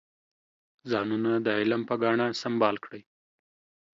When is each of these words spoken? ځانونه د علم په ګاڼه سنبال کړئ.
ځانونه 0.91 1.31
د 1.45 1.47
علم 1.59 1.81
په 1.89 1.95
ګاڼه 2.01 2.27
سنبال 2.41 2.75
کړئ. 2.85 3.01